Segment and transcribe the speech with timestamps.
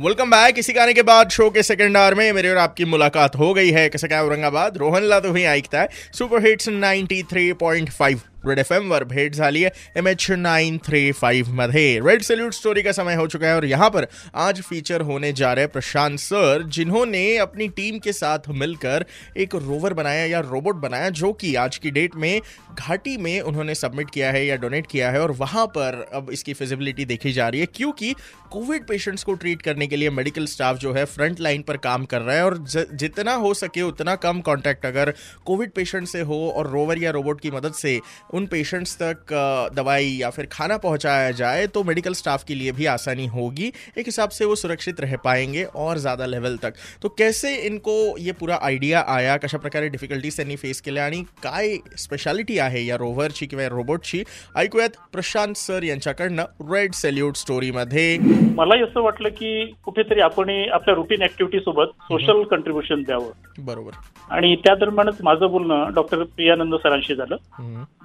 [0.00, 3.36] Welcome back इसी गाने के बाद शो के सेकंड आवर में मेरे और आपकी मुलाकात
[3.36, 4.76] हो गई है। कैसे क्या औरंगाबाद?
[4.76, 6.68] रोहन ला तो सुपर हिट्स है super hits
[7.90, 12.22] five red F M वर भेंट झाली है। M H nine three five मधे रेड
[12.22, 15.66] सैल्यूट स्टोरी का समय हो चुका है और यहाँ पर आज फीचर होने जा रहे
[15.66, 19.04] प्रशांत सर, जिन्होंने अपनी टीम के साथ मिलकर
[19.36, 22.40] एक रोवर बनाया या रोबोट बनाया, जो कि आज की डेट में
[22.78, 26.52] घाटी में उन्होंने सबमिट किया है या डोनेट किया है और वहाँ पर अब इसकी
[26.54, 28.14] फिजिबिलिटी देखी जा रही है क्योंकि
[28.50, 32.04] कोविड पेशेंट्स को ट्रीट करने के लिए मेडिकल स्टाफ जो है फ्रंट लाइन पर काम
[32.04, 35.12] कर रहा है और जितना हो सके उतना कम कॉन्टैक्ट अगर
[35.44, 37.98] कोविड पेशेंट से हो और रोवर या रोबोट की मदद से
[38.34, 39.32] उन पेशेंट्स तक
[39.74, 44.06] दवाई या फिर खाना पहुंचाया जाए तो मेडिकल स्टाफ के लिए भी आसानी होगी। एक
[44.06, 48.58] हिसाब से वो सुरक्षित रह पाएंगे और ज़्यादा लेवल तक। तो कैसे इनको ये पूरा
[48.62, 49.36] आयडिया आया?
[49.36, 54.22] कशा प्रकारे डिफिकल्टीज त्यांनी फेस केल्या आणि काय स्पेशालिटी आहे या रोव्हरची किंवा रोबोटची
[54.56, 58.16] ऐकूयात प्रशांत सर यांच्याकडनं रेड सेल्यूट स्टोरीमध्ये
[58.56, 63.30] मलाही असं वाटलं की कुठेतरी आपण आपल्या रुटीन ऍक्टिव्हिटी सोबत सोशल कंट्रीब्युशन द्यावं.
[63.58, 63.92] बरोबर.
[64.30, 67.36] आणि त्या दरम्यानच माझं बोलणं डॉक्टर प्रियानंद सरांशी झालं.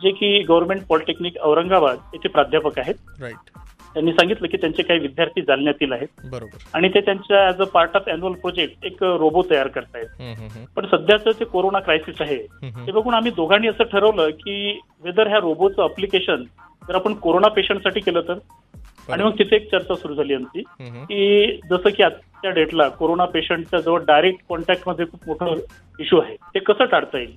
[0.02, 2.96] जे की गव्हर्नमेंट पॉलिटेक्निक औरंगाबाद येथे प्राध्यापक आहेत.
[3.22, 3.50] राईट
[3.94, 6.08] त्यांनी सांगितलं की त्यांचे काही विद्यार्थी जालन्यातील आहेत.
[6.32, 6.58] बरोबर.
[6.74, 10.06] आणि ते त्यांच्या as a part of annual project एक रोबो तयार करतायत.
[10.76, 12.38] पण सध्याचं जे कोरोना क्रायसिस आहे.
[12.88, 16.44] ते बघून आम्ही दोघांनी असं ठरवलं की वेदर ह्या रोबोचं अप्लिकेशन
[16.88, 18.34] जर आपण कोरोना पेशंटसाठी केलं तर?
[19.12, 23.80] आणि मग तिथे एक चर्चा सुरू झाली आमची की जसं की आजच्या डेटला कोरोना पेशंटच्या
[23.80, 25.56] जवळ डायरेक्ट कॉन्टॅक्टमध्ये खूप मोठं
[26.00, 26.36] इश्यू आहे.
[26.36, 27.34] ते कसं टाळता येईल.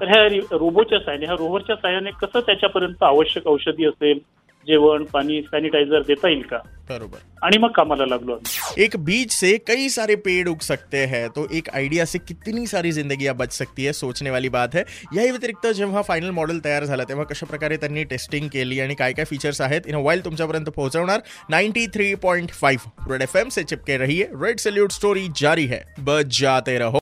[0.00, 4.18] तर ह्या रोबोच्या साहाय्याने ह्या रोव्हरच्या साहाय्याने कसं त्याच्यापर्यंत आवश्यक औषधी असेल?
[4.66, 6.58] जेवण पाणी सॅनिटायझर देता येईल का?
[6.88, 7.18] बरोबर.
[7.42, 8.82] आणि मग कामाला लागलो आम्ही.
[8.84, 12.92] एक बीज से कई सारे पेड़ उग सकते हैं तो एक आइडिया से कितनी सारी
[12.92, 17.04] ज़िंदगी बच सकती है सोचने वाली बात है। याही व्यतिरिक्त जेव्हा फायनल मॉडेल तयार झालं
[17.04, 21.20] तेव्हा कशा प्रकारे त्यांनी टेस्टिंग केली आणि काय काय फीचर्स आहेत इन वाईल तुमच्यापर्यंत पोहोचवणार
[21.50, 25.82] ninety three point five red F M से चिपके रहिए रेड सल्यूट स्टोरी जारी है।
[26.00, 27.00] बच जाते रहो।